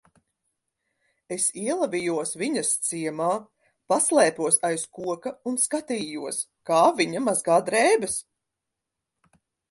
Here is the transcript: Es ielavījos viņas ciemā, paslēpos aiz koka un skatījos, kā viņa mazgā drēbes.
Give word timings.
Es 1.33 1.43
ielavījos 1.63 2.31
viņas 2.43 2.69
ciemā, 2.85 3.27
paslēpos 3.93 4.57
aiz 4.69 4.85
koka 4.99 5.33
un 5.51 5.59
skatījos, 5.65 6.39
kā 6.71 6.79
viņa 7.01 7.21
mazgā 7.27 7.59
drēbes. 7.69 8.17